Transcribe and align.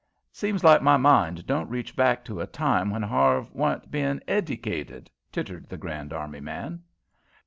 "Seems 0.31 0.63
like 0.63 0.81
my 0.81 0.97
mind 0.97 1.45
don't 1.45 1.69
reach 1.69 1.95
back 1.95 2.25
to 2.25 2.41
a 2.41 2.47
time 2.47 2.89
when 2.89 3.03
Harve 3.03 3.53
wasn't 3.53 3.91
bein' 3.91 4.19
edycated," 4.27 5.11
tittered 5.31 5.69
the 5.69 5.77
Grand 5.77 6.11
Army 6.11 6.39
man. 6.41 6.81